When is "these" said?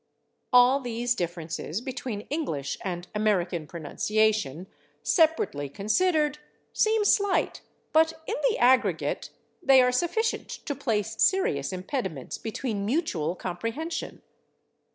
0.79-1.13